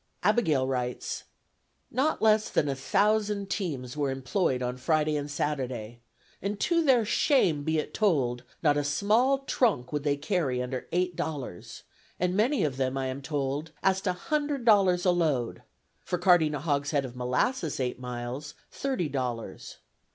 [0.23, 1.25] Abigail writes:
[1.91, 5.99] "Not less than a thousand teams were employed on Friday and Saturday;
[6.41, 10.87] and, to their shame be it told, not a small trunk would they carry under
[10.91, 11.83] eight dollars,
[12.19, 15.61] and many of them, I am told, asked a hundred dollars a load;
[16.03, 19.77] for carting a hogshead of molasses eight miles, thirty dollars.